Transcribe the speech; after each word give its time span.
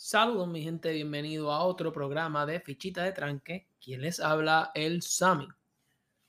Saludos 0.00 0.46
mi 0.46 0.62
gente, 0.62 0.92
bienvenido 0.92 1.50
a 1.50 1.64
otro 1.64 1.92
programa 1.92 2.46
de 2.46 2.60
Fichita 2.60 3.02
de 3.02 3.10
Tranque. 3.10 3.66
Quien 3.80 4.02
les 4.02 4.20
habla, 4.20 4.70
el 4.76 5.02
Sami. 5.02 5.48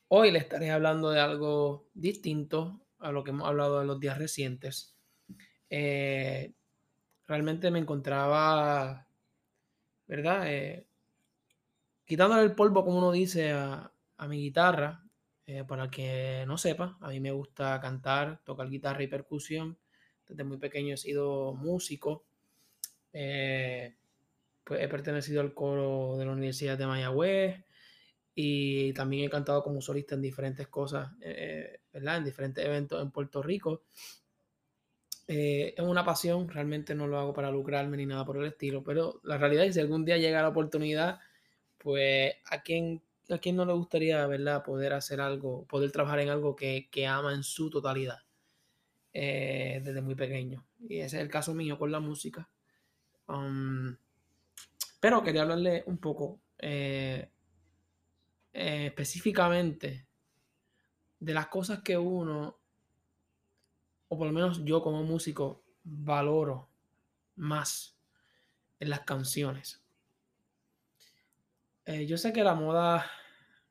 Hoy 0.08 0.32
les 0.32 0.42
estaré 0.42 0.72
hablando 0.72 1.12
de 1.12 1.20
algo 1.20 1.88
distinto 1.94 2.82
a 2.98 3.12
lo 3.12 3.24
que 3.24 3.30
hemos 3.30 3.48
hablado 3.48 3.80
en 3.80 3.86
los 3.86 4.00
días 4.00 4.18
recientes. 4.18 4.98
Eh, 5.70 6.52
realmente 7.28 7.70
me 7.70 7.78
encontraba, 7.78 9.08
¿verdad? 10.08 10.52
Eh, 10.52 10.88
quitándole 12.06 12.42
el 12.42 12.56
polvo, 12.56 12.84
como 12.84 12.98
uno 12.98 13.12
dice, 13.12 13.52
a, 13.52 13.92
mi 14.28 14.42
guitarra. 14.42 15.06
Eh, 15.46 15.64
para 15.64 15.92
que 15.92 16.44
no 16.48 16.58
sepa, 16.58 16.98
a 17.02 17.10
mí 17.10 17.20
me 17.20 17.32
gusta 17.32 17.80
cantar, 17.80 18.42
tocar 18.44 18.68
guitarra 18.68 19.04
y 19.04 19.08
percusión. 19.08 19.78
Desde 20.28 20.44
muy 20.44 20.58
pequeño 20.58 20.96
he 20.96 20.98
sido 20.98 21.54
músico. 21.54 22.26
Pues 24.70 24.84
he 24.84 24.88
pertenecido 24.88 25.42
al 25.42 25.56
coro 25.56 26.16
de 26.16 26.26
la 26.26 26.32
Universidad 26.32 26.78
de 26.78 26.86
Mayagüez 26.86 27.66
y 28.36 28.94
también 28.94 29.26
he 29.26 29.30
cantado 29.30 29.64
como 29.64 29.82
solista 29.82 30.14
en 30.14 30.22
diferentes 30.22 30.68
cosas, 30.68 31.10
eh, 31.22 31.80
¿verdad? 31.92 32.18
En 32.18 32.26
diferentes 32.26 32.64
eventos 32.64 33.02
en 33.02 33.10
Puerto 33.10 33.42
Rico. 33.42 33.82
Eh, 35.28 35.74
es 35.76 35.84
una 35.84 36.06
pasión, 36.06 36.48
realmente 36.48 36.94
no 36.94 37.08
lo 37.08 37.18
hago 37.18 37.34
para 37.34 37.50
lucrarme 37.50 37.98
ni 37.98 38.06
nada 38.06 38.24
por 38.26 38.38
el 38.38 38.46
estilo, 38.46 38.84
pero 38.84 39.20
la 39.24 39.40
realidad 39.40 39.64
es 39.64 39.70
que 39.70 39.74
si 39.74 39.80
algún 39.80 40.06
día 40.06 40.18
llega 40.18 40.44
la 40.44 40.50
oportunidad, 40.50 41.20
pues 41.80 42.36
a 42.46 42.62
quien, 42.62 43.02
a 43.28 43.40
quien 43.40 43.56
no 43.56 43.66
le 43.66 43.74
gustaría, 43.74 44.24
¿verdad? 44.28 44.64
Poder 44.64 44.94
hacer 44.94 45.20
algo, 45.20 45.66
poder 45.66 45.92
trabajar 45.92 46.20
en 46.20 46.30
algo 46.30 46.56
que, 46.56 46.90
que 46.92 47.08
ama 47.08 47.34
en 47.34 47.42
su 47.42 47.72
totalidad 47.72 48.20
desde 49.12 50.02
muy 50.04 50.14
pequeño. 50.14 50.64
Y 50.88 51.00
ese 51.00 51.18
es 51.18 51.24
el 51.24 51.30
caso 51.30 51.56
mío 51.56 51.80
con 51.80 51.92
la 51.92 52.00
música. 52.00 52.48
Um, 53.28 53.98
pero 55.00 55.24
quería 55.24 55.44
hablarle 55.44 55.84
un 55.88 55.98
poco 55.98 56.42
eh, 56.58 57.30
eh, 58.54 58.86
específicamente 58.88 60.06
de 61.20 61.34
las 61.34 61.48
cosas 61.48 61.82
que 61.82 61.98
uno, 61.98 62.60
o 64.08 64.18
por 64.18 64.28
lo 64.28 64.34
menos 64.34 64.64
yo 64.66 64.82
como 64.82 65.04
músico, 65.04 65.64
valoro 65.84 66.70
más 67.36 67.98
en 68.80 68.90
las 68.90 69.02
canciones. 69.02 69.82
Eh, 71.86 72.06
yo 72.06 72.18
sé 72.18 72.34
que 72.34 72.44
la 72.44 72.56
moda, 72.56 73.10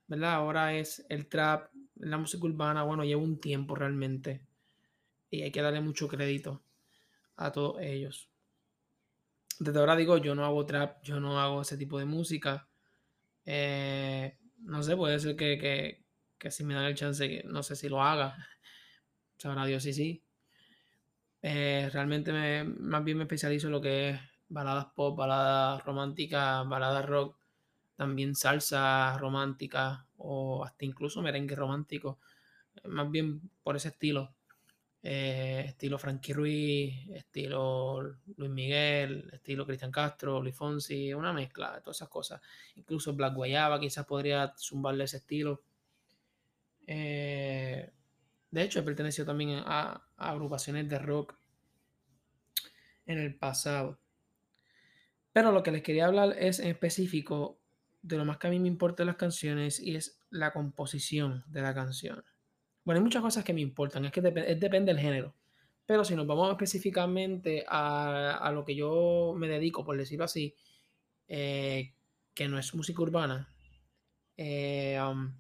¿verdad? 0.06 0.34
Ahora 0.34 0.74
es 0.74 1.05
el 1.08 1.28
trap, 1.28 1.70
la 1.97 2.19
música 2.19 2.45
urbana, 2.47 2.83
bueno, 2.83 3.05
lleva 3.05 3.22
un 3.22 3.41
tiempo 3.41 3.74
realmente 3.74 4.42
y 5.30 5.42
hay 5.42 5.52
que 5.52 5.62
darle 5.62 5.80
mucho 5.80 6.08
crédito 6.08 6.62
a 7.36 7.52
todos 7.52 7.80
ellos 7.80 8.30
desde 9.59 9.78
ahora 9.81 9.97
digo, 9.97 10.19
yo 10.19 10.34
no 10.34 10.45
hago 10.45 10.67
trap, 10.67 11.03
yo 11.03 11.20
no 11.20 11.41
hago 11.41 11.62
ese 11.62 11.77
tipo 11.77 11.98
de 11.98 12.05
música. 12.05 12.69
Eh, 13.45 14.39
no 14.61 14.83
sé, 14.83 14.97
puede 14.97 15.19
ser 15.19 15.37
que, 15.37 16.05
si 16.51 16.64
me 16.64 16.75
dan 16.75 16.84
el 16.84 16.95
chance, 16.95 17.42
no 17.47 17.62
sé 17.62 17.77
si 17.77 17.89
lo 17.89 18.03
haga. 18.03 18.36
Sabrá 19.39 19.67
Dios 19.67 19.83
sí, 19.83 19.92
sí. 19.92 20.23
Eh, 21.42 21.89
realmente 21.92 22.33
me, 22.33 22.64
más 22.64 23.05
bien 23.05 23.17
me 23.17 23.25
especializo 23.25 23.69
en 23.69 23.73
lo 23.73 23.81
que 23.81 24.11
es 24.11 24.20
baladas 24.48 24.86
pop, 24.95 25.17
baladas 25.17 25.84
románticas, 25.84 26.67
baladas 26.69 27.06
rock, 27.06 27.39
también 27.97 28.34
salsa 28.34 29.17
romántica 29.19 30.06
o 30.17 30.64
hasta 30.64 30.84
incluso 30.84 31.23
merengue 31.23 31.55
romántico. 31.55 32.19
Más 32.84 33.11
bien 33.11 33.41
por 33.62 33.77
ese 33.77 33.89
estilo. 33.89 34.34
Eh, 35.11 35.64
estilo 35.69 35.97
Frankie 35.98 36.34
Ruiz, 36.34 37.09
estilo 37.09 38.03
Luis 38.37 38.51
Miguel, 38.51 39.31
estilo 39.33 39.64
Cristian 39.64 39.91
Castro, 39.91 40.42
Luis 40.42 40.55
Fonsi, 40.55 41.14
una 41.14 41.33
mezcla 41.33 41.77
de 41.77 41.81
todas 41.81 41.97
esas 41.97 42.11
cosas. 42.11 42.42
Incluso 42.77 43.14
Black 43.14 43.34
Guayaba 43.34 43.81
quizás 43.81 44.05
podría 44.05 44.53
zumbarle 44.59 45.05
ese 45.05 45.17
estilo. 45.17 45.62
Eh, 46.86 47.91
de 48.51 48.63
hecho, 48.63 48.80
he 48.80 48.83
pertenecido 48.83 49.24
también 49.24 49.63
a, 49.64 50.07
agrupaciones 50.18 50.86
de 50.91 50.98
rock 50.98 51.35
en 53.07 53.18
el 53.18 53.35
pasado. 53.35 53.98
Pero 55.33 55.52
lo 55.52 55.63
que 55.63 55.70
les 55.70 55.83
quería 55.83 56.05
hablar 56.05 56.36
es 56.39 56.58
en 56.58 56.68
específico 56.68 57.58
de 58.02 58.18
lo 58.18 58.27
más 58.27 58.36
que 58.36 58.48
a 58.48 58.51
mí 58.51 58.61
me 58.61 58.68
importa 58.68 59.05
de 59.05 59.07
las 59.07 59.17
canciones 59.17 59.80
y 59.80 59.97
es 59.97 60.20
la 60.29 60.52
composición 60.52 61.45
de 61.47 61.63
la 61.63 61.74
canción. 61.74 62.23
Bueno, 62.88 63.00
hay 63.00 63.04
muchas 63.04 63.20
cosas 63.20 63.44
que 63.44 63.52
me 63.52 63.60
importan, 63.60 64.06
es 64.06 64.12
que 64.12 64.22
depende 64.22 64.94
del 64.94 64.98
género. 64.98 65.34
Pero 65.84 66.06
si 66.06 66.16
nos 66.16 66.26
vamos 66.26 66.50
específicamente 66.52 67.62
a, 67.68 68.50
lo 68.54 68.64
que 68.64 68.74
yo 68.74 69.34
me 69.36 69.46
dedico, 69.46 69.84
por 69.84 69.94
decirlo 69.98 70.24
así, 70.24 70.54
eh, 71.28 71.92
que 72.32 72.48
no 72.48 72.58
es 72.58 72.74
música 72.74 73.02
urbana, 73.02 73.46
eh, 74.38 74.98
um, 75.02 75.34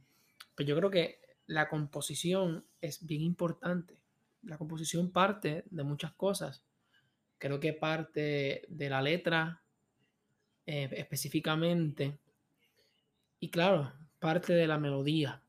pues 0.54 0.68
yo 0.68 0.76
creo 0.76 0.90
que 0.90 1.20
la 1.46 1.70
composición 1.70 2.66
es 2.82 3.06
bien 3.06 3.22
importante. 3.22 3.98
La 4.42 4.58
composición 4.58 5.10
parte 5.10 5.64
de 5.70 5.84
muchas 5.84 6.12
cosas. 6.12 6.62
Creo 7.38 7.58
que 7.60 7.72
parte 7.72 8.66
de 8.68 8.90
la 8.90 9.00
letra 9.00 9.62
eh, 10.66 10.90
específicamente. 10.92 12.18
Y 13.40 13.48
claro, 13.48 13.90
parte 14.18 14.52
de 14.52 14.66
la 14.66 14.76
melodía. 14.76 15.42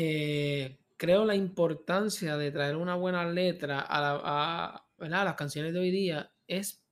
Eh, 0.00 0.78
creo 0.96 1.24
la 1.24 1.34
importancia 1.34 2.36
de 2.36 2.52
traer 2.52 2.76
una 2.76 2.94
buena 2.94 3.28
letra 3.28 3.84
a, 3.84 4.84
las 4.96 5.34
canciones 5.34 5.72
de 5.72 5.80
hoy 5.80 5.90
día 5.90 6.30
es 6.46 6.84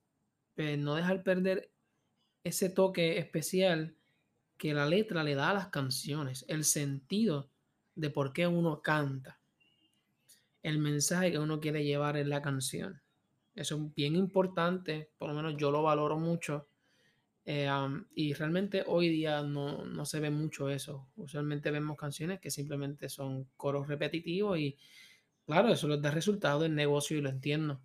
pues, 0.55 0.77
no 0.77 0.93
dejar 0.93 1.23
perder 1.23 1.71
ese 2.43 2.69
toque 2.69 3.17
especial 3.17 3.95
que 4.57 4.73
la 4.73 4.85
letra 4.85 5.23
le 5.23 5.35
da 5.35 5.51
a 5.51 5.53
las 5.53 5.67
canciones, 5.69 6.43
el 6.49 6.65
sentido 6.65 7.49
de 7.95 8.09
por 8.09 8.33
qué 8.33 8.45
uno 8.45 8.81
canta, 8.81 9.39
el 10.61 10.77
mensaje 10.77 11.31
que 11.31 11.39
uno 11.39 11.61
quiere 11.61 11.85
llevar 11.85 12.17
en 12.17 12.29
la 12.29 12.41
canción. 12.41 13.01
Eso 13.55 13.77
es 13.77 13.95
bien 13.95 14.17
importante, 14.17 15.11
por 15.17 15.29
lo 15.29 15.33
menos 15.33 15.55
yo 15.55 15.71
lo 15.71 15.81
valoro 15.81 16.19
mucho 16.19 16.67
eh, 17.49 17.69
y 18.13 18.33
realmente 18.33 18.83
hoy 18.87 19.07
día 19.07 19.41
no, 19.41 20.03
se 20.03 20.19
ve 20.19 20.29
mucho 20.29 20.69
eso. 20.69 21.07
Usualmente 21.15 21.71
vemos 21.71 21.95
canciones 21.95 22.41
que 22.41 22.51
simplemente 22.51 23.07
son 23.07 23.45
coros 23.55 23.87
repetitivos 23.87 24.59
y 24.59 24.77
claro, 25.45 25.69
eso 25.69 25.87
les 25.87 26.01
da 26.01 26.11
resultado 26.11 26.65
en 26.65 26.75
negocio 26.75 27.17
y 27.17 27.21
lo 27.21 27.29
entiendo. 27.29 27.79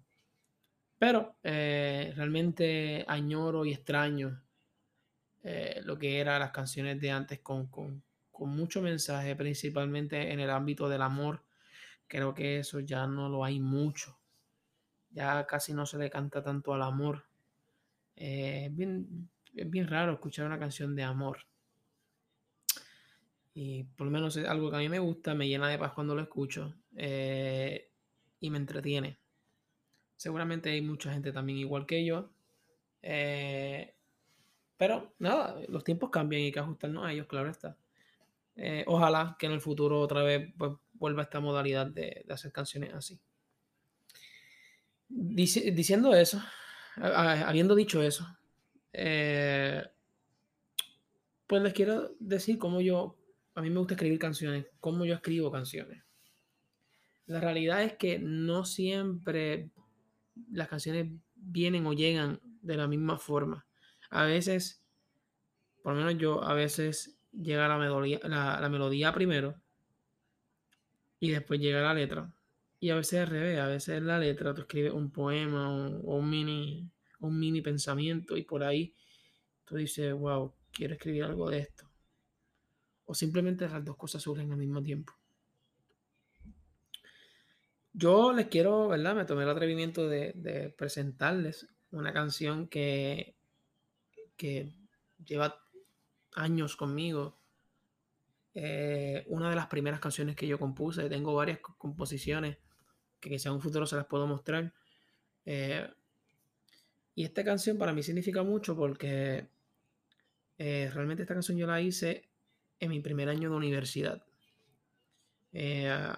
Pero 0.98 1.36
eh, 1.44 2.12
realmente 2.16 3.04
añoro 3.06 3.64
y 3.64 3.72
extraño 3.72 4.42
eh, 5.44 5.80
lo 5.84 5.96
que 5.96 6.18
eran 6.18 6.40
las 6.40 6.50
canciones 6.50 7.00
de 7.00 7.12
antes 7.12 7.38
con, 7.38 7.68
con, 7.68 8.02
mucho 8.40 8.82
mensaje, 8.82 9.36
principalmente 9.36 10.32
en 10.32 10.40
el 10.40 10.50
ámbito 10.50 10.88
del 10.88 11.02
amor. 11.02 11.44
Creo 12.08 12.34
que 12.34 12.58
eso 12.58 12.80
ya 12.80 13.06
no 13.06 13.28
lo 13.28 13.44
hay 13.44 13.60
mucho. 13.60 14.18
Ya 15.10 15.46
casi 15.46 15.72
no 15.72 15.86
se 15.86 15.98
le 15.98 16.10
canta 16.10 16.42
tanto 16.42 16.74
al 16.74 16.82
amor. 16.82 17.26
Es 19.54 19.70
bien 19.70 19.88
raro 19.88 20.12
escuchar 20.12 20.46
una 20.46 20.58
canción 20.58 20.94
de 20.94 21.02
amor. 21.02 21.38
Y 23.54 23.84
por 23.84 24.06
lo 24.06 24.10
menos 24.10 24.36
es 24.36 24.46
algo 24.46 24.70
que 24.70 24.76
a 24.76 24.80
mí 24.80 24.88
me 24.88 24.98
gusta, 24.98 25.34
me 25.34 25.46
llena 25.46 25.68
de 25.68 25.78
paz 25.78 25.92
cuando 25.92 26.14
lo 26.14 26.22
escucho 26.22 26.74
eh, 26.96 27.90
y 28.40 28.50
me 28.50 28.58
entretiene. 28.58 29.18
Seguramente 30.16 30.70
hay 30.70 30.80
mucha 30.80 31.12
gente 31.12 31.32
también 31.32 31.58
igual 31.58 31.84
que 31.84 32.04
yo. 32.04 32.30
Eh, 33.02 33.94
pero 34.76 35.14
nada, 35.18 35.60
los 35.68 35.84
tiempos 35.84 36.10
cambian 36.10 36.42
y 36.42 36.46
hay 36.46 36.52
que 36.52 36.60
ajustarnos 36.60 37.04
a 37.04 37.12
ellos, 37.12 37.26
claro 37.26 37.50
está. 37.50 37.76
Eh, 38.56 38.84
ojalá 38.86 39.36
que 39.38 39.46
en 39.46 39.52
el 39.52 39.60
futuro 39.60 40.00
otra 40.00 40.22
vez 40.22 40.52
pues, 40.56 40.72
vuelva 40.94 41.22
esta 41.22 41.40
modalidad 41.40 41.86
de, 41.86 42.24
hacer 42.30 42.52
canciones 42.52 42.94
así. 42.94 43.20
diciendo 45.08 46.14
eso, 46.14 46.42
habiendo 46.96 47.74
dicho 47.74 48.02
eso, 48.02 48.26
eh, 48.92 49.84
pues 51.46 51.62
les 51.62 51.72
quiero 51.72 52.14
decir 52.18 52.58
cómo 52.58 52.80
yo, 52.80 53.16
a 53.54 53.62
mí 53.62 53.70
me 53.70 53.78
gusta 53.78 53.94
escribir 53.94 54.18
canciones, 54.18 54.66
cómo 54.80 55.04
yo 55.04 55.14
escribo 55.14 55.50
canciones. 55.50 56.02
La 57.26 57.40
realidad 57.40 57.82
es 57.82 57.94
que 57.94 58.18
no 58.18 58.64
siempre 58.64 59.70
las 60.50 60.68
canciones 60.68 61.10
vienen 61.34 61.86
o 61.86 61.92
llegan 61.92 62.40
de 62.62 62.76
la 62.76 62.86
misma 62.86 63.18
forma. 63.18 63.66
A 64.10 64.24
veces, 64.24 64.82
por 65.82 65.94
lo 65.94 66.00
menos 66.00 66.18
yo, 66.18 66.42
a 66.42 66.54
veces 66.54 67.16
llega 67.32 67.68
la 67.68 68.68
melodía, 68.68 69.12
primero 69.12 69.54
y 71.20 71.30
después 71.30 71.60
llega 71.60 71.82
la 71.82 71.94
letra. 71.94 72.32
Y 72.80 72.90
a 72.90 72.96
veces 72.96 73.20
al 73.20 73.28
revés, 73.28 73.58
a 73.60 73.66
veces 73.66 74.02
la 74.02 74.18
letra 74.18 74.54
tú 74.54 74.62
escribes 74.62 74.92
un 74.92 75.10
poema 75.10 75.70
o 75.70 76.16
un 76.16 76.28
mini 76.28 76.90
un 77.26 77.38
mini 77.38 77.60
pensamiento 77.60 78.36
y 78.36 78.42
por 78.42 78.62
ahí 78.64 78.94
tú 79.64 79.76
dices, 79.76 80.12
wow, 80.12 80.52
quiero 80.72 80.94
escribir 80.94 81.24
algo 81.24 81.50
de 81.50 81.60
esto. 81.60 81.88
O 83.04 83.14
simplemente 83.14 83.68
las 83.68 83.84
dos 83.84 83.96
cosas 83.96 84.22
surgen 84.22 84.52
al 84.52 84.58
mismo 84.58 84.82
tiempo. 84.82 85.12
Yo 87.92 88.32
les 88.32 88.46
quiero, 88.46 88.88
¿verdad? 88.88 89.14
Me 89.14 89.24
tomé 89.24 89.42
el 89.42 89.50
atrevimiento 89.50 90.08
de, 90.08 90.74
presentarles 90.76 91.68
una 91.90 92.12
canción 92.12 92.68
que, 92.68 93.36
que 94.36 94.72
lleva 95.24 95.62
años 96.34 96.76
conmigo. 96.76 97.38
Eh, 98.54 99.24
una 99.28 99.50
de 99.50 99.56
las 99.56 99.66
primeras 99.66 100.00
canciones 100.00 100.36
que 100.36 100.46
yo 100.46 100.58
compuse. 100.58 101.08
Tengo 101.08 101.34
varias 101.34 101.58
composiciones 101.58 102.58
que 103.20 103.30
quizá 103.30 103.50
en 103.50 103.56
un 103.56 103.60
futuro 103.60 103.86
se 103.86 103.96
las 103.96 104.06
puedo 104.06 104.26
mostrar. 104.26 104.72
Eh, 105.44 105.88
y 107.14 107.24
esta 107.24 107.44
canción 107.44 107.78
para 107.78 107.92
mí 107.92 108.02
significa 108.02 108.42
mucho 108.42 108.76
porque 108.76 109.48
eh, 110.58 110.90
realmente 110.92 111.22
esta 111.22 111.34
canción 111.34 111.58
yo 111.58 111.66
la 111.66 111.80
hice 111.80 112.28
en 112.80 112.90
mi 112.90 113.00
primer 113.00 113.28
año 113.28 113.50
de 113.50 113.56
universidad. 113.56 114.24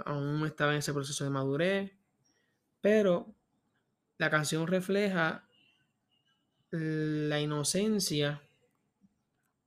aún 0.04 0.46
estaba 0.46 0.72
en 0.72 0.78
ese 0.78 0.92
proceso 0.92 1.24
de 1.24 1.30
madurez, 1.30 1.92
pero 2.80 3.34
la 4.18 4.30
canción 4.30 4.66
refleja 4.66 5.48
la 6.70 7.40
inocencia 7.40 8.42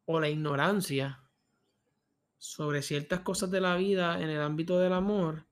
o 0.05 0.19
la 0.19 0.29
ignorancia 0.29 1.21
sobre 2.37 2.81
ciertas 2.81 3.21
cosas 3.21 3.51
de 3.51 3.61
la 3.61 3.75
vida 3.75 4.21
en 4.21 4.29
el 4.29 4.41
ámbito 4.41 4.79
del 4.79 4.93
amor, 4.93 5.45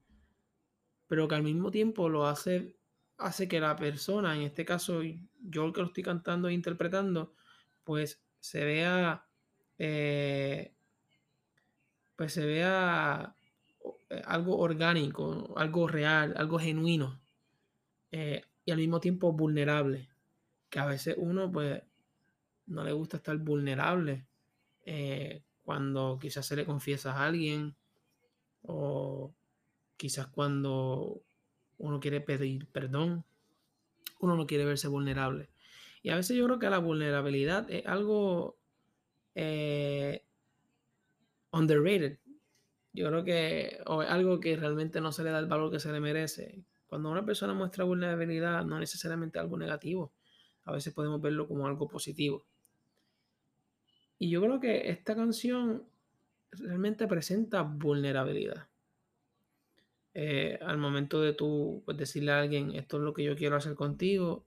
pero 1.08 1.28
que 1.28 1.36
al 1.36 1.44
mismo 1.44 1.72
tiempo 1.72 2.10
lo 2.10 2.26
hace, 2.28 2.75
hace 3.18 3.48
que 3.48 3.60
la 3.60 3.76
persona, 3.76 4.36
en 4.36 4.42
este 4.42 4.66
caso 4.66 5.02
yo 5.42 5.66
el 5.66 5.74
que 5.74 5.82
lo 5.82 5.88
estoy 5.88 6.04
cantando 6.04 6.48
e 6.48 6.54
interpretando, 6.54 7.34
pues 7.84 8.22
se 8.40 8.64
vea, 8.66 9.26
eh, 9.78 10.74
pues 12.16 12.34
se 12.34 12.46
vea 12.46 13.36
eh, 14.10 14.22
algo 14.26 14.58
orgánico, 14.58 15.54
algo 15.58 15.88
real, 15.88 16.34
algo 16.38 16.60
genuino 16.60 17.20
eh, 18.12 18.44
y 18.66 18.72
al 18.72 18.78
mismo 18.78 19.00
tiempo 19.00 19.32
vulnerable, 19.32 20.10
que 20.70 20.80
a 20.80 20.86
veces 20.86 21.16
uno 21.18 21.52
pues 21.52 21.82
no 22.68 22.84
le 22.84 22.92
gusta 22.92 23.18
estar 23.18 23.38
vulnerable 23.38 24.26
cuando 25.64 26.20
quizás 26.22 26.46
se 26.46 26.56
le 26.56 26.66
confiesa 26.66 27.14
a 27.14 27.26
alguien 27.26 27.76
o 28.62 29.34
quizás 29.98 30.28
cuando 30.28 31.24
uno 31.96 32.02
quiere 32.02 32.20
pedir 32.20 32.68
perdón, 32.68 33.24
uno 34.20 34.36
no 34.36 34.46
quiere 34.46 34.66
verse 34.66 34.90
vulnerable. 34.90 35.50
Y 36.04 36.10
a 36.10 36.18
veces 36.18 36.36
yo 36.38 36.46
creo 36.46 36.60
que 36.60 36.70
la 36.70 36.80
vulnerabilidad 36.80 37.70
es 37.72 37.86
algo 37.86 38.58
eh, 39.34 40.24
underrated. 41.52 42.20
Yo 42.92 43.08
creo 43.08 43.24
que 43.24 43.80
o 43.86 44.04
es 44.04 44.10
algo 44.10 44.40
que 44.40 44.58
realmente 44.58 45.00
no 45.00 45.12
se 45.12 45.24
le 45.24 45.32
da 45.32 45.40
el 45.40 45.48
valor 45.48 45.72
que 45.72 45.80
se 45.80 45.92
le 45.92 46.00
merece. 46.02 46.64
Cuando 46.88 47.10
una 47.10 47.26
persona 47.26 47.54
muestra 47.54 47.86
vulnerabilidad, 47.86 48.66
no 48.66 48.78
necesariamente 48.78 49.40
algo 49.40 49.58
negativo. 49.58 50.12
A 50.66 50.74
veces 50.74 50.94
podemos 50.94 51.22
verlo 51.22 51.48
como 51.48 51.66
algo 51.66 51.88
positivo. 51.88 52.46
Y 54.20 54.30
yo 54.30 54.42
creo 54.42 54.60
que 54.60 54.90
esta 54.90 55.16
canción 55.16 55.84
realmente 56.52 57.08
presenta 57.08 57.62
vulnerabilidad. 57.62 58.68
Eh, 60.18 60.58
al 60.62 60.78
momento 60.78 61.20
de 61.20 61.34
tú 61.34 61.84
pues, 61.86 61.98
decirle 61.98 62.32
a 62.32 62.40
alguien, 62.40 62.74
esto 62.74 62.96
es 62.96 63.04
lo 63.04 63.14
que 63.14 63.26
yo 63.26 63.36
quiero 63.36 63.58
hacer 63.58 63.76
contigo, 63.76 64.46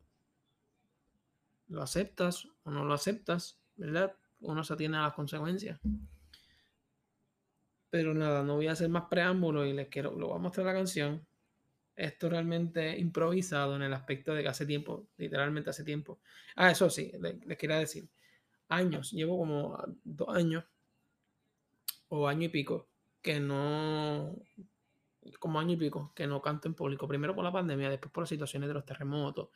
lo 1.69 1.83
aceptas 1.83 2.49
o 2.63 2.71
no 2.71 2.87
lo 2.87 2.95
aceptas, 2.95 3.61
¿verdad? 3.77 4.17
Uno 4.41 4.65
se 4.65 4.73
atiene 4.73 4.97
a 4.97 5.03
las 5.03 5.13
consecuencias. 5.13 5.79
Pero 7.91 8.15
nada, 8.15 8.43
no 8.43 8.57
voy 8.57 8.69
a 8.69 8.73
hacer 8.73 8.89
más 8.89 9.05
preámbulos 9.11 9.67
y 9.67 9.75
les 9.75 9.89
quiero, 9.89 10.19
lo 10.19 10.29
voy 10.29 10.37
a 10.37 10.41
mostrar 10.41 10.65
la 10.65 10.73
canción. 10.73 11.27
Esto 11.95 12.31
realmente 12.31 12.99
improvisado 12.99 13.77
en 13.77 13.83
el 13.83 13.93
aspecto 13.93 14.33
de 14.33 14.43
que 14.43 14.49
hace 14.49 14.65
tiempo, 14.65 15.09
literalmente 15.19 15.69
hace 15.69 15.85
tiempo. 15.85 16.21
Ah, 16.57 16.71
eso 16.71 16.89
sí, 16.89 17.13
les, 17.21 17.45
les 17.45 17.59
quería 17.59 17.77
decir 17.77 18.09
años, 18.71 19.13
llevo 19.13 19.37
como 19.37 19.79
dos 20.03 20.35
años 20.35 20.65
o 22.09 22.27
año 22.27 22.47
y 22.47 22.49
pico 22.49 22.89
que 23.21 23.41
no, 23.41 24.35
como 25.39 25.59
año 25.61 25.73
y 25.73 25.77
pico, 25.77 26.13
que 26.15 26.27
no 26.27 26.41
canto 26.41 26.69
en 26.69 26.75
público. 26.75 27.07
Primero 27.09 27.35
por 27.35 27.45
la 27.45 27.53
pandemia, 27.53 27.91
después 27.91 28.13
por 28.13 28.23
las 28.23 28.29
situaciones 28.29 28.69
de 28.69 28.75
los 28.75 28.85
terremotos 28.85 29.49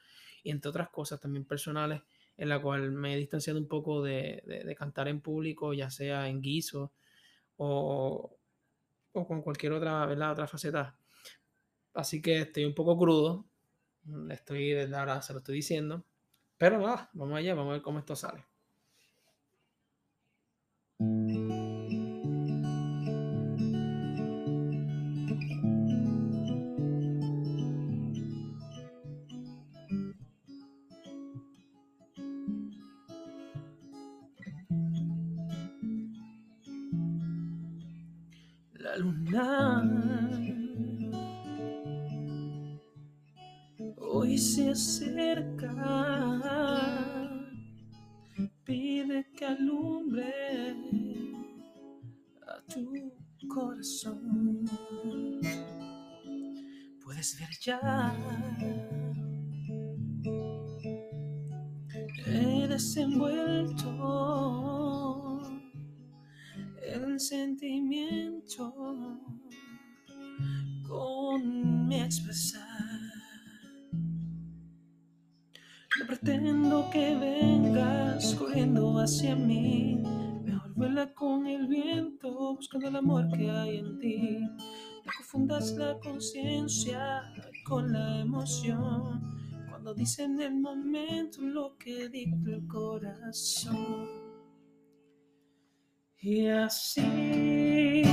y 0.42 0.50
entre 0.50 0.70
otras 0.70 0.88
cosas 0.90 1.20
también 1.20 1.44
personales 1.44 2.02
en 2.36 2.48
la 2.48 2.60
cual 2.60 2.90
me 2.92 3.14
he 3.14 3.16
distanciado 3.18 3.58
un 3.58 3.68
poco 3.68 4.02
de, 4.02 4.74
cantar 4.78 5.08
en 5.08 5.20
público, 5.20 5.74
ya 5.74 5.90
sea 5.90 6.28
en 6.28 6.40
guiso 6.40 6.92
o, 7.56 8.36
o 9.12 9.26
con 9.26 9.42
cualquier 9.42 9.72
otra, 9.72 10.04
¿verdad? 10.06 10.32
otra 10.32 10.46
faceta. 10.46 10.96
Así 11.94 12.22
que 12.22 12.40
estoy 12.40 12.64
un 12.64 12.74
poco 12.74 12.98
crudo, 12.98 13.44
estoy 14.30 14.70
desde 14.70 14.96
ahora 14.96 15.20
se 15.22 15.32
lo 15.32 15.40
estoy 15.40 15.56
diciendo, 15.56 16.04
pero 16.56 16.78
nada, 16.78 17.10
vamos 17.12 17.36
allá, 17.36 17.54
vamos 17.54 17.70
a 17.70 17.74
ver 17.74 17.82
cómo 17.82 17.98
esto 17.98 18.16
sale. 18.16 18.51
La 38.92 38.98
luna 38.98 39.90
hoy 43.96 44.36
se 44.36 44.68
acerca 44.68 45.72
pide 48.64 49.26
que 49.34 49.46
alumbre 49.46 50.76
a 52.46 52.60
tu 52.70 52.92
corazón. 53.48 54.66
Puedes 57.02 57.38
ver 57.40 57.48
ya. 57.62 58.14
He 62.26 62.68
desenvuelto 62.68 63.88
el 63.88 64.81
sentimiento 67.22 68.74
con 70.88 71.86
mi 71.86 72.00
expresar. 72.00 72.68
No 76.00 76.06
pretendo 76.08 76.90
que 76.90 77.14
vengas 77.14 78.34
corriendo 78.34 78.98
hacia 78.98 79.36
mí. 79.36 80.02
Mejor 80.44 80.74
vuela 80.74 81.14
con 81.14 81.46
el 81.46 81.68
viento, 81.68 82.56
buscando 82.56 82.88
el 82.88 82.96
amor 82.96 83.28
que 83.30 83.48
hay 83.48 83.76
en 83.76 83.98
ti. 84.00 84.40
No 84.40 85.12
confundas 85.16 85.72
la 85.76 85.96
conciencia 86.00 87.22
con 87.64 87.92
la 87.92 88.18
emoción. 88.18 89.20
Cuando 89.70 89.94
dicen 89.94 90.40
el 90.40 90.56
momento 90.56 91.40
lo 91.40 91.76
que 91.78 92.08
dicta 92.08 92.50
el 92.50 92.66
corazón. 92.66 94.21
Y 96.22 96.46
así. 96.46 98.12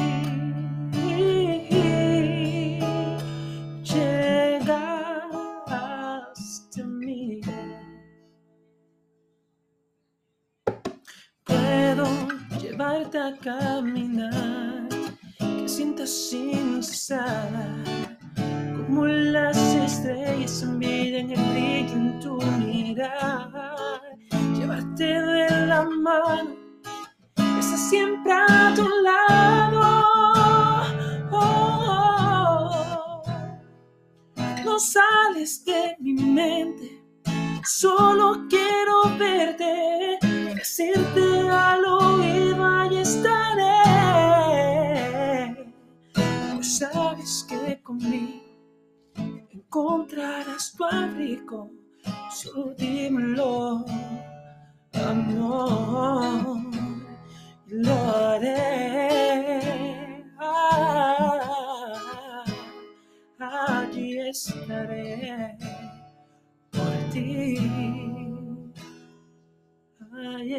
a 13.16 13.36
caminar, 13.38 14.88
que 15.39 15.68
sientas 15.68 16.10
sin 16.10 16.84
cesar, 16.84 17.50
como 18.86 19.06
las 19.06 19.58
estrellas 19.58 20.62
envidian 20.62 21.32
el 21.32 21.42
brillo 21.51 21.94
en 21.94 22.20
tu 22.20 22.38
mirar, 22.60 23.51
llevarte 24.56 25.06
de 25.06 25.66
la 25.66 25.84
mano, 25.84 26.56
estar 27.60 27.78
siempre 27.78 28.32
a 28.32 28.74
tu 28.75 28.88
lado. 29.04 29.82
Oh, 31.32 33.22
no 34.66 34.80
sales 34.80 35.63
de 35.66 35.96
mi 36.00 36.13
mente, 36.13 37.04
solo 37.63 38.46
quiero 38.50 39.18
verte, 39.18 40.18
decirte 40.56 41.50
al 41.50 41.86
oído 41.86 42.39
estaré. 43.00 43.74
Pues 46.56 46.78
sabes 46.78 47.46
que 47.48 47.82
conmigo 47.82 48.44
encontrarás 49.51 50.74
tu 50.75 50.84
abrigo. 50.86 51.72
Solo 52.32 52.74
dímelo, 52.78 53.86
amor, 54.94 56.69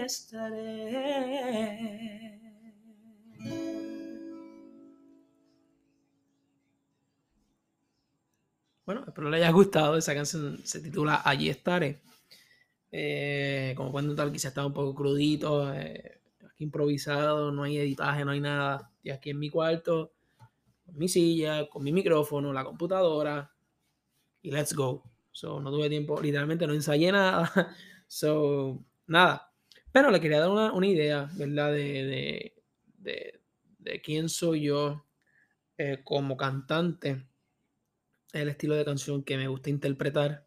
estaré. 0.04 1.60
Bueno, 8.84 9.04
espero 9.06 9.30
les 9.30 9.40
haya 9.42 9.52
gustado. 9.52 9.96
Esa 9.96 10.14
canción 10.14 10.58
se 10.64 10.80
titula 10.80 11.22
Allí 11.24 11.48
estaré. 11.48 12.00
Eh, 12.92 13.74
como 13.76 13.92
pueden 13.92 14.08
notar, 14.08 14.32
quizás 14.32 14.46
está 14.46 14.66
un 14.66 14.74
poco 14.74 14.94
crudito, 14.94 15.72
eh, 15.72 16.20
aquí 16.44 16.64
improvisado, 16.64 17.52
no 17.52 17.62
hay 17.62 17.78
editaje, 17.78 18.24
no 18.24 18.32
hay 18.32 18.40
nada. 18.40 18.90
Y 19.02 19.10
aquí 19.10 19.30
en 19.30 19.38
mi 19.38 19.48
cuarto, 19.48 20.12
con 20.84 20.98
mi 20.98 21.08
silla, 21.08 21.68
con 21.68 21.84
mi 21.84 21.92
micrófono, 21.92 22.52
la 22.52 22.64
computadora 22.64 23.52
y 24.42 24.50
let's 24.50 24.74
go. 24.74 25.04
So, 25.32 25.60
no 25.60 25.70
tuve 25.70 25.88
tiempo, 25.88 26.20
literalmente 26.20 26.66
no 26.66 26.74
ensayé 26.74 27.12
nada. 27.12 27.50
So, 28.12 28.84
nada. 29.06 29.49
Pero 29.92 30.10
le 30.10 30.20
quería 30.20 30.40
dar 30.40 30.50
una, 30.50 30.72
una 30.72 30.86
idea, 30.86 31.28
¿verdad? 31.34 31.72
De, 31.72 32.54
de, 32.98 33.40
de, 33.78 34.00
quién 34.00 34.28
soy 34.28 34.62
yo 34.62 35.04
eh, 35.76 36.00
como 36.04 36.36
cantante, 36.36 37.26
el 38.32 38.48
estilo 38.48 38.74
de 38.76 38.84
canción 38.84 39.24
que 39.24 39.36
me 39.36 39.48
gusta 39.48 39.70
interpretar. 39.70 40.46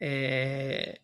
Eh, 0.00 1.00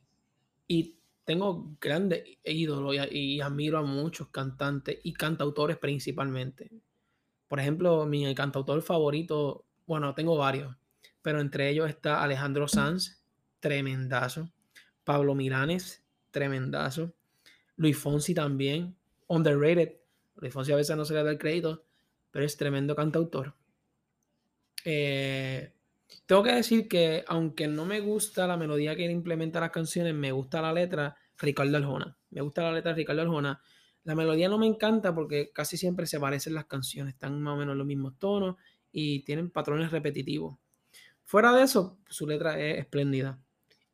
y 0.67 0.99
tengo 1.25 1.77
grandes 1.81 2.25
ídolos 2.45 2.97
y, 3.11 3.41
admiro 3.41 3.79
a 3.79 3.83
muchos 3.83 4.29
cantantes 4.29 4.99
y 5.03 5.13
cantautores 5.13 5.79
principalmente. 5.79 6.71
Por 7.47 7.61
ejemplo, 7.61 8.07
mi 8.07 8.35
cantautor 8.35 8.83
favorito, 8.83 9.67
bueno, 9.87 10.15
tengo 10.15 10.37
varios, 10.37 10.75
pero 11.21 11.41
entre 11.41 11.69
ellos 11.71 11.89
está 11.89 12.23
Alejandro 12.23 12.67
Sanz, 12.67 13.23
tremendazo. 13.61 14.51
Pablo 15.05 15.35
Milanes, 15.35 16.02
tremendazo. 16.33 17.15
Luis 17.77 17.97
Fonsi 17.97 18.35
también, 18.35 18.97
underrated. 19.29 19.99
Luis 20.37 20.53
Fonsi 20.53 20.73
a 20.73 20.77
veces 20.77 20.97
no 20.97 21.05
se 21.05 21.15
le 21.15 21.23
da 21.23 21.31
el 21.31 21.39
crédito, 21.39 21.85
pero 22.33 22.45
es 22.45 22.57
tremendo 22.57 22.97
cantautor. 22.97 23.55
Eh, 24.85 25.73
tengo 26.27 26.43
que 26.43 26.53
decir 26.53 26.89
que, 26.89 27.25
aunque 27.29 27.69
no 27.69 27.85
me 27.87 28.01
gusta 28.01 28.47
la 28.47 28.57
melodía 28.57 28.97
que 28.97 29.05
él 29.05 29.11
implementa 29.11 29.61
las 29.61 29.71
canciones, 29.71 30.15
me 30.15 30.33
gusta 30.33 30.61
la 30.61 30.73
letra 30.73 31.17
Ricardo 31.39 31.77
Arjona. 31.77 32.17
Me 32.31 32.41
gusta 32.41 32.63
la 32.63 32.73
letra 32.73 32.93
Ricardo 32.93 33.23
Arjona. 33.23 33.61
La 34.05 34.15
melodía 34.15 34.49
no 34.49 34.59
me 34.59 34.67
encanta 34.67 35.15
porque 35.15 35.53
casi 35.53 35.77
siempre 35.77 36.07
se 36.07 36.19
parecen 36.19 36.55
las 36.55 36.67
canciones, 36.67 37.15
están 37.15 37.41
más 37.41 37.55
o 37.55 37.57
menos 37.57 37.73
en 37.73 37.79
los 37.79 37.87
mismos 37.87 38.19
tonos 38.19 38.57
y 38.91 39.21
tienen 39.25 39.51
patrones 39.51 39.93
repetitivos. 39.93 40.59
Fuera 41.25 41.53
de 41.53 41.63
eso, 41.63 41.99
su 42.09 42.27
letra 42.27 42.59
es 42.61 42.79
espléndida. 42.79 43.39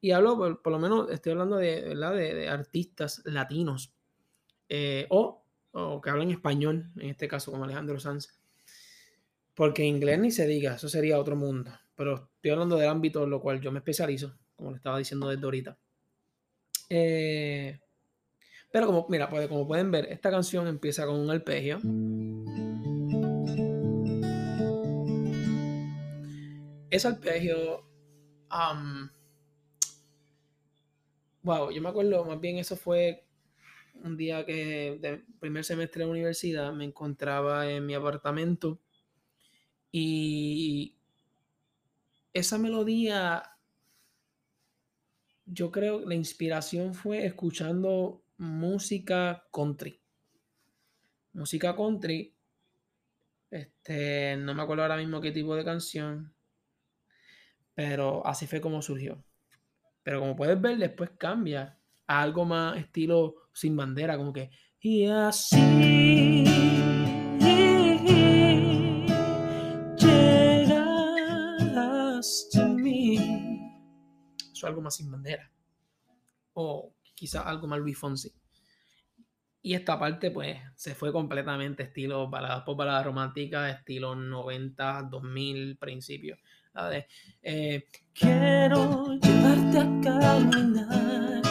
Y 0.01 0.13
hablo, 0.13 0.61
por, 0.63 0.73
lo 0.73 0.79
menos, 0.79 1.11
estoy 1.11 1.33
hablando 1.33 1.57
de, 1.57 1.83
¿verdad? 1.83 2.15
de, 2.15 2.49
artistas 2.49 3.23
latinos 3.25 3.93
eh, 4.69 5.07
o, 5.11 5.43
que 6.03 6.11
hablan 6.11 6.31
español, 6.31 6.91
en 6.97 7.11
este 7.11 7.29
caso 7.29 7.51
como 7.51 7.65
Alejandro 7.65 7.99
Sanz. 7.99 8.39
Porque 9.55 9.85
inglés 9.85 10.19
ni 10.21 10.31
se 10.31 10.47
diga, 10.47 10.75
eso 10.75 10.89
sería 10.89 11.19
otro 11.19 11.35
mundo 11.35 11.73
pero 11.99 12.31
estoy 12.37 12.53
hablando 12.53 12.77
del 12.77 12.89
ámbito 12.89 13.25
en 13.25 13.31
lo 13.31 13.41
cual 13.41 13.61
yo 13.61 13.73
me 13.73 13.81
especializo, 13.81 14.33
como 14.55 14.71
le 14.71 14.77
estaba 14.77 14.99
diciendo 14.99 15.29
desde 15.29 15.45
ahorita. 15.45 15.77
Eh, 16.89 17.81
pero 18.71 18.87
como, 18.87 19.07
mira, 19.09 19.29
pues, 19.29 19.49
como 19.49 19.67
pueden 19.67 19.91
ver, 19.91 20.07
esta 20.07 20.31
canción 20.31 20.69
empieza 20.69 21.07
con 21.07 21.19
un 21.19 21.29
arpegio. 21.29 21.81
Ese 26.89 27.09
arpegio, 27.09 27.85
wow, 31.49 31.71
yo 31.71 31.81
me 31.81 31.89
acuerdo, 31.89 32.27
más 32.27 32.39
bien 32.39 32.59
eso 32.59 32.77
fue 32.77 33.25
un 34.05 34.19
día 34.19 34.45
que, 34.45 34.99
de 35.01 35.25
primer 35.41 35.65
semestre 35.65 36.01
de 36.01 36.07
la 36.07 36.13
universidad, 36.13 36.75
me 36.75 36.85
encontraba 36.85 37.71
en 37.71 37.87
mi 37.87 37.95
apartamento 37.95 38.79
y 39.91 40.95
esa 42.35 42.59
melodía, 42.59 43.43
yo 45.47 45.71
creo 45.71 46.01
que 46.01 46.07
la 46.07 46.15
inspiración 46.17 46.93
fue 46.93 47.25
escuchando 47.25 48.23
música 48.37 49.49
country. 49.51 49.99
Música 51.33 51.75
country. 51.75 52.35
Este, 53.51 54.37
no 54.37 54.55
me 54.55 54.63
acuerdo 54.63 54.83
ahora 54.83 54.99
mismo 54.99 55.23
qué 55.23 55.33
tipo 55.33 55.57
de 55.57 55.65
canción. 55.65 56.35
Pero 57.75 58.27
así 58.27 58.47
fue 58.47 58.61
como 58.61 58.83
surgió. 58.83 59.25
Pero 60.09 60.21
como 60.21 60.35
puedes 60.35 60.59
ver, 60.59 60.79
después 60.79 61.11
cambia 61.19 61.79
a 62.07 62.23
algo 62.23 62.47
más 62.47 62.79
estilo 62.79 63.35
sin 63.53 63.77
bandera, 63.77 64.17
como 64.17 64.33
que. 64.33 64.51
Y 64.81 65.05
así 65.05 66.47
algo 74.65 74.81
más 74.81 74.97
sin 74.97 75.11
bandera. 75.11 75.53
O 76.55 76.95
quizás 77.15 77.45
algo 77.45 77.67
más 77.67 77.79
Luis 77.79 77.99
Fonsi. 77.99 78.33
Y 79.61 79.75
esta 79.75 79.99
parte, 79.99 80.31
pues, 80.31 80.57
se 80.75 80.95
fue 80.95 81.13
completamente 81.13 81.83
estilo 81.83 82.31
baladas 82.31 82.63
por 82.63 82.79
baladas 82.79 83.05
románticas, 83.05 83.77
estilo 83.77 84.15
90, 84.15 85.03
2000, 85.11 85.77
principio. 85.77 86.39
La 86.79 86.89
de 86.91 87.09
eh, 87.43 87.85
Quiero 88.15 89.13
llevarte 89.15 89.79
a 89.79 90.01
caminar, 90.01 91.43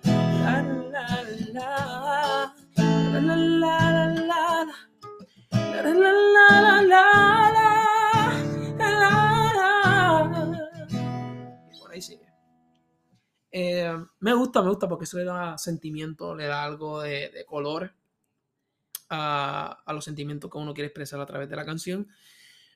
Eh, 13.55 13.95
me 14.19 14.33
gusta, 14.33 14.63
me 14.63 14.69
gusta 14.69 14.89
porque 14.89 15.03
eso 15.03 15.19
le 15.19 15.25
da 15.25 15.60
sentimiento, 15.60 16.33
le 16.33 16.48
da 16.48 16.63
algo 16.63 17.01
de, 17.01 17.45
color 17.45 17.93
a, 19.13 19.93
los 19.93 20.03
sentimientos 20.03 20.50
que 20.50 20.58
uno 20.58 20.74
quiere 20.74 20.88
expresar 20.88 21.20
a 21.20 21.25
través 21.25 21.50
de 21.50 21.55
la 21.55 21.65
canción. 21.65 22.08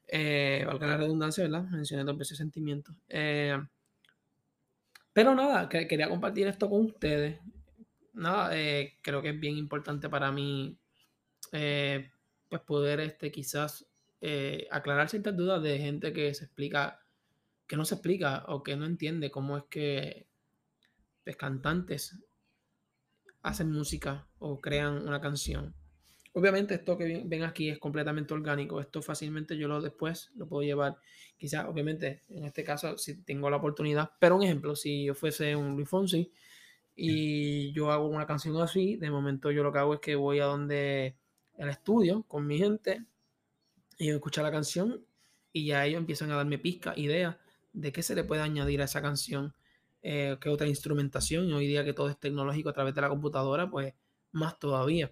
Eh, 0.07 0.63
valga 0.65 0.87
la 0.87 0.97
redundancia, 0.97 1.43
¿verdad? 1.43 1.63
Mencioné 1.63 2.03
dos 2.03 2.17
veces 2.17 2.37
sentimientos. 2.37 2.95
Eh, 3.09 3.57
pero 5.13 5.33
nada, 5.35 5.67
quería 5.67 6.09
compartir 6.09 6.47
esto 6.47 6.69
con 6.69 6.85
ustedes. 6.85 7.39
Nada, 8.13 8.51
creo 9.01 9.21
que 9.21 9.29
es 9.29 9.39
bien 9.39 9.57
importante 9.57 10.09
para 10.09 10.31
mí 10.31 10.77
pues 11.51 12.61
poder 12.65 12.99
este, 12.99 13.31
quizás 13.31 13.87
aclarar 14.71 15.09
ciertas 15.09 15.35
dudas 15.35 15.61
de 15.63 15.79
gente 15.79 16.13
que 16.13 16.33
se 16.33 16.45
explica, 16.45 16.99
que 17.65 17.77
no 17.77 17.85
se 17.85 17.95
explica 17.95 18.43
o 18.47 18.63
que 18.63 18.75
no 18.75 18.85
entiende 18.85 19.31
cómo 19.31 19.57
es 19.57 19.63
que 19.69 20.27
cantantes 21.37 22.15
hacen 23.41 23.71
música 23.71 24.27
o 24.39 24.61
crean 24.61 25.07
una 25.07 25.19
canción. 25.19 25.73
Obviamente 26.37 26.75
esto 26.75 26.95
que 26.95 27.23
ven 27.25 27.41
aquí 27.41 27.67
es 27.67 27.79
completamente 27.79 28.31
orgánico. 28.31 28.79
Esto 28.79 29.01
fácilmente 29.01 29.57
yo 29.57 29.67
lo 29.67 29.81
después 29.81 30.29
lo 30.35 30.47
puedo 30.47 30.61
llevar. 30.61 30.99
Quizás, 31.35 31.65
obviamente, 31.65 32.21
en 32.29 32.45
este 32.45 32.63
caso, 32.63 32.95
si 32.99 33.23
tengo 33.23 33.49
la 33.49 33.57
oportunidad. 33.57 34.11
Pero 34.19 34.35
un 34.35 34.43
ejemplo, 34.43 34.75
si 34.75 35.05
yo 35.05 35.15
fuese 35.15 35.55
un 35.55 35.73
Luis 35.73 35.89
Fonsi 35.89 36.31
y 36.95 37.71
yo 37.71 37.91
hago 37.91 38.07
una 38.07 38.27
canción 38.27 38.55
así, 38.61 38.97
de 38.97 39.09
momento 39.09 39.49
yo 39.49 39.63
lo 39.63 39.73
que 39.73 39.79
hago 39.79 39.95
es 39.95 39.99
que 39.99 40.15
voy 40.15 40.39
a 40.39 40.45
donde 40.45 41.15
el 41.57 41.69
estudio 41.69 42.21
con 42.27 42.45
mi 42.45 42.59
gente 42.59 43.03
y 43.97 44.09
escucho 44.09 44.43
la 44.43 44.51
canción 44.51 45.03
y 45.51 45.65
ya 45.65 45.87
ellos 45.87 45.97
empiezan 45.97 46.29
a 46.29 46.35
darme 46.35 46.59
pizca, 46.59 46.93
ideas 46.95 47.35
de 47.73 47.91
qué 47.91 48.03
se 48.03 48.13
le 48.13 48.23
puede 48.23 48.43
añadir 48.43 48.79
a 48.83 48.85
esa 48.85 49.01
canción 49.01 49.55
eh, 50.03 50.37
que 50.39 50.49
otra 50.49 50.67
instrumentación. 50.67 51.45
Y 51.49 51.53
hoy 51.53 51.65
día 51.65 51.83
que 51.83 51.93
todo 51.93 52.09
es 52.11 52.19
tecnológico 52.19 52.69
a 52.69 52.73
través 52.73 52.93
de 52.93 53.01
la 53.01 53.09
computadora, 53.09 53.71
pues 53.71 53.95
más 54.31 54.59
todavía. 54.59 55.11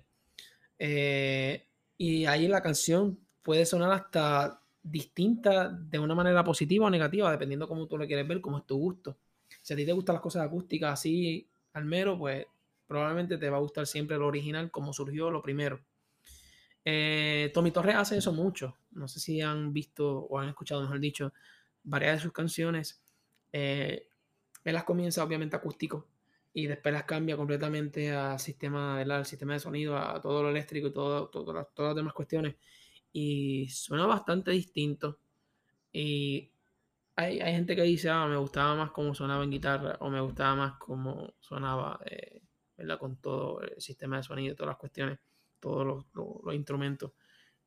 Eh, 0.78 1.68
y 1.98 2.26
ahí 2.26 2.48
la 2.48 2.62
canción 2.62 3.20
puede 3.42 3.66
sonar 3.66 3.92
hasta 3.92 4.62
distinta 4.82 5.70
de 5.70 6.00
una 6.00 6.16
manera 6.16 6.44
positiva 6.44 6.86
o 6.86 6.90
negativa, 6.90 7.32
dependiendo 7.32 7.68
cómo 7.68 7.88
tú 7.88 7.98
lo 7.98 8.06
quieres 8.06 8.28
ver, 8.28 8.42
cómo 8.42 8.60
es 8.60 8.66
tu 8.66 8.78
gusto. 8.78 9.18
Si 9.62 9.74
a 9.74 9.78
ti 9.78 9.86
te 9.86 9.94
gustan 9.94 10.16
las 10.16 10.22
cosas 10.22 10.44
acústicas 10.44 10.94
así 10.94 11.48
al 11.74 11.86
mero, 11.86 12.18
pues 12.18 12.46
probablemente 12.88 13.38
te 13.38 13.50
va 13.50 13.58
a 13.58 13.62
gustar 13.62 13.88
siempre 13.88 14.18
lo 14.18 14.28
original, 14.28 14.70
como 14.70 14.94
surgió 14.94 15.32
lo 15.32 15.42
primero. 15.42 15.80
Eh, 16.84 17.50
Tommy 17.54 17.72
Torres 17.72 17.96
hace 17.96 18.18
eso 18.18 18.32
mucho. 18.32 18.78
No 18.92 19.08
sé 19.08 19.20
si 19.20 19.42
han 19.42 19.74
visto 19.74 20.20
o 20.20 20.38
han 20.38 20.50
escuchado, 20.50 20.82
mejor 20.82 21.00
dicho, 21.00 21.34
varias 21.84 22.18
de 22.18 22.22
sus 22.22 22.32
canciones. 22.32 23.02
Eh, 23.52 24.08
él 24.64 24.74
las 24.74 24.84
comienza 24.84 25.24
obviamente 25.24 25.56
acústico 25.56 26.08
y 26.58 26.68
después 26.68 26.94
las 26.94 27.04
cambia 27.04 27.36
completamente 27.36 28.12
al 28.14 28.40
sistema, 28.40 29.02
al 29.02 29.26
sistema 29.26 29.54
de 29.54 29.60
sonido, 29.60 29.98
a 29.98 30.22
todo 30.22 30.42
lo 30.42 30.50
eléctrico 30.50 30.88
y 30.88 30.94
todo, 30.94 31.28
todas 31.28 31.68
las 31.78 31.96
demás 31.96 32.14
cuestiones. 32.14 32.56
Y 33.12 33.68
suena 33.68 34.06
bastante 34.06 34.52
distinto. 34.52 35.20
Y 35.92 36.50
hay, 37.18 37.40
gente 37.40 37.76
que 37.76 37.82
dice, 37.82 38.10
ah, 38.10 38.26
me 38.28 38.38
gustaba 38.38 38.74
más 38.74 38.92
cómo 38.92 39.14
sonaba 39.14 39.44
en 39.44 39.52
guitarra 39.52 39.98
o 40.00 40.10
me 40.10 40.22
gustaba 40.22 40.56
más 40.56 40.78
cómo 40.80 41.34
sonaba, 41.42 42.00
eh, 42.06 42.42
¿verdad? 42.78 43.00
Con 43.00 43.18
todo 43.18 43.60
el 43.62 43.82
sistema 43.82 44.16
de 44.16 44.24
sonido, 44.24 44.56
todas 44.56 44.72
las 44.72 44.80
cuestiones, 44.80 45.20
todos 45.60 46.06
los, 46.14 46.56
instrumentos 46.56 47.12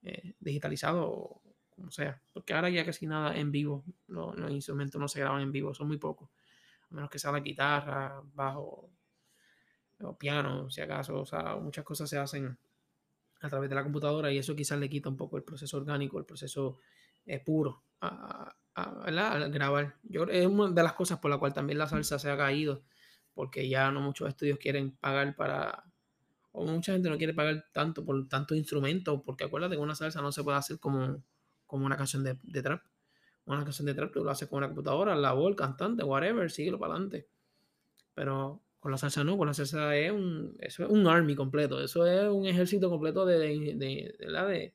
eh, 0.02 0.32
digitalizados 0.40 1.04
o 1.06 1.42
como 1.68 1.90
sea. 1.90 2.22
Porque 2.32 2.54
ahora 2.54 2.70
ya 2.70 2.86
casi 2.86 3.06
nada 3.06 3.36
en 3.36 3.52
vivo, 3.52 3.84
los, 4.06 4.34
instrumentos 4.50 4.98
no 4.98 5.08
se 5.08 5.20
graban 5.20 5.42
en 5.42 5.52
vivo, 5.52 5.74
son 5.74 5.88
muy 5.88 5.98
pocos. 5.98 6.30
A 6.90 6.94
menos 6.94 7.10
que 7.10 7.18
sea 7.18 7.32
la 7.32 7.40
guitarra, 7.40 8.22
bajo 8.34 8.90
o 10.00 10.16
piano, 10.16 10.70
si 10.70 10.80
acaso. 10.80 11.20
O 11.20 11.26
sea, 11.26 11.56
muchas 11.56 11.84
cosas 11.84 12.08
se 12.08 12.18
hacen 12.18 12.58
a 13.40 13.48
través 13.48 13.68
de 13.68 13.76
la 13.76 13.82
computadora 13.82 14.32
y 14.32 14.38
eso 14.38 14.56
quizás 14.56 14.78
le 14.78 14.88
quita 14.88 15.08
un 15.08 15.16
poco 15.16 15.36
el 15.36 15.44
proceso 15.44 15.76
orgánico, 15.76 16.18
el 16.18 16.24
proceso 16.24 16.78
eh, 17.26 17.40
puro 17.40 17.84
a, 18.00 18.54
grabar. 19.50 19.96
Yo 20.04 20.24
es 20.24 20.46
una 20.46 20.70
de 20.70 20.82
las 20.82 20.92
cosas 20.92 21.18
por 21.18 21.30
la 21.30 21.38
cual 21.38 21.52
también 21.52 21.78
la 21.78 21.88
salsa 21.88 22.18
se 22.18 22.30
ha 22.30 22.36
caído, 22.36 22.84
porque 23.34 23.68
ya 23.68 23.90
no 23.90 24.00
muchos 24.00 24.28
estudios 24.28 24.58
quieren 24.58 24.96
pagar 24.96 25.34
para, 25.34 25.84
o 26.52 26.64
mucha 26.64 26.92
gente 26.92 27.10
no 27.10 27.18
quiere 27.18 27.34
pagar 27.34 27.66
tanto 27.72 28.04
por 28.04 28.28
tantos 28.28 28.56
instrumentos, 28.56 29.20
porque 29.24 29.44
acuérdate 29.44 29.74
que 29.76 29.82
una 29.82 29.94
salsa 29.94 30.22
no 30.22 30.32
se 30.32 30.44
puede 30.44 30.58
hacer 30.58 30.78
como, 30.78 31.24
como 31.66 31.86
una 31.86 31.96
canción 31.96 32.22
de, 32.22 32.62
trap. 32.62 32.82
Una 33.48 33.64
canción 33.64 33.86
de 33.86 33.94
trap 33.94 34.14
lo 34.14 34.30
haces 34.30 34.46
con 34.46 34.58
una 34.58 34.66
computadora, 34.66 35.16
la 35.16 35.32
voz, 35.32 35.48
el 35.48 35.56
cantante, 35.56 36.04
whatever, 36.04 36.50
síguelo 36.50 36.78
para 36.78 36.92
adelante. 36.92 37.28
Pero 38.14 38.62
con 38.78 38.92
la 38.92 38.98
salsa 38.98 39.24
no, 39.24 39.38
con 39.38 39.46
la 39.46 39.54
salsa 39.54 39.96
es 39.96 40.12
un, 40.12 40.54
es 40.60 40.78
un 40.78 41.06
army 41.06 41.34
completo, 41.34 41.82
eso 41.82 42.06
es 42.06 42.28
un 42.28 42.44
ejército 42.46 42.90
completo 42.90 43.24
de, 43.24 43.38
de, 43.38 43.74
de, 44.18 44.74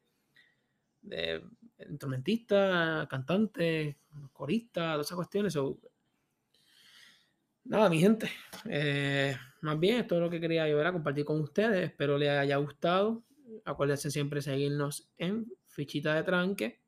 de, 1.01 1.44
instrumentistas, 1.88 3.08
cantantes, 3.08 3.96
coristas, 4.32 4.94
todas 4.94 5.06
esas 5.06 5.15
cuestiones. 5.18 5.56
nada, 7.65 7.89
mi 7.89 8.00
gente, 8.00 8.30
eh, 8.65 9.38
más 9.62 9.80
bien 9.80 10.00
esto 10.00 10.15
es 10.15 10.22
lo 10.22 10.30
que 10.32 10.42
quería 10.42 10.68
yo 10.68 10.86
a 10.86 10.92
compartir 10.92 11.25
con 11.25 11.39
ustedes, 11.39 11.86
espero 11.86 12.18
les 12.18 12.30
haya 12.30 12.58
gustado. 12.58 13.24
Acuérdense 13.65 14.10
siempre 14.10 14.42
seguirnos 14.42 15.12
en 15.18 15.46
Fichita 15.68 16.15
de 16.15 16.24
Tranque, 16.24 16.83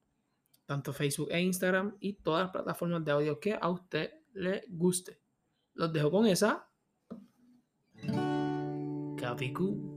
tanto 0.66 0.94
Facebook 0.94 1.30
e 1.32 1.42
Instagram 1.42 1.96
y 2.00 2.14
todas 2.14 2.44
las 2.44 2.52
plataformas 2.52 3.04
de 3.06 3.12
audio 3.12 3.40
que 3.40 3.58
a 3.60 3.70
usted 3.70 4.12
le 4.34 4.64
guste. 4.70 5.20
Los 5.74 5.92
dejo 5.94 6.12
con 6.12 6.28
esa 6.28 6.68
Capicú. 9.18 9.96